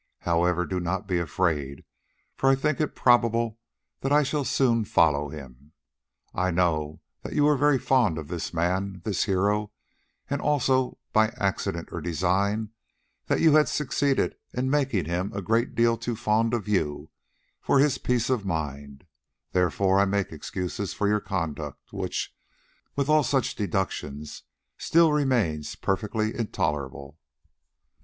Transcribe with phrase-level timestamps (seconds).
[0.21, 1.83] However, do not be afraid,
[2.35, 3.59] for I think it probable
[3.99, 5.73] that I shall soon follow him.
[6.33, 11.89] I know that you were very fond of this man—this hero—and also, either by accident
[11.91, 12.71] or design,
[13.27, 17.11] that you had succeeded in making him a great deal too fond of you
[17.61, 19.03] for his peace of mind;
[19.51, 22.33] therefore I make excuses for your conduct, which,
[22.95, 24.41] with all such deductions,
[24.79, 27.19] still remains perfectly intolerable."